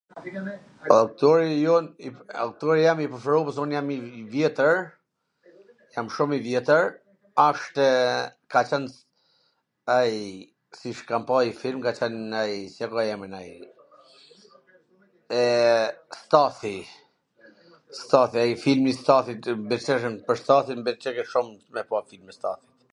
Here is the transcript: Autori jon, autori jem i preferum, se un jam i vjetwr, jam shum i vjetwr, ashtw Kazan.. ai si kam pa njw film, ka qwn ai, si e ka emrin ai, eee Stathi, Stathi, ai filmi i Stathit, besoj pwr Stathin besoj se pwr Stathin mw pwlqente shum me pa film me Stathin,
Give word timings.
Autori 0.95 1.51
jon, 1.63 1.87
autori 2.43 2.77
jem 2.83 2.99
i 3.03 3.07
preferum, 3.11 3.49
se 3.55 3.59
un 3.65 3.73
jam 3.75 3.89
i 3.95 3.97
vjetwr, 4.33 4.73
jam 5.97 6.05
shum 6.15 6.29
i 6.37 6.39
vjetwr, 6.47 6.83
ashtw 7.49 7.81
Kazan.. 8.55 8.85
ai 9.97 10.19
si 10.79 10.89
kam 11.13 11.23
pa 11.29 11.35
njw 11.45 11.53
film, 11.61 11.79
ka 11.85 11.91
qwn 11.99 12.15
ai, 12.41 12.55
si 12.75 12.81
e 12.89 12.91
ka 12.95 13.03
emrin 13.13 13.37
ai, 13.43 13.47
eee 15.43 15.87
Stathi, 16.23 16.75
Stathi, 18.01 18.37
ai 18.45 18.53
filmi 18.65 18.89
i 18.97 18.99
Stathit, 19.05 19.43
besoj 19.75 20.03
pwr 20.29 20.45
Stathin 20.45 20.87
besoj 20.89 21.11
se 21.11 21.19
pwr 21.21 21.21
Stathin 21.21 21.21
mw 21.21 21.27
pwlqente 21.29 21.31
shum 21.35 21.47
me 21.77 21.81
pa 21.93 21.99
film 22.09 22.25
me 22.31 22.41
Stathin, 22.41 22.69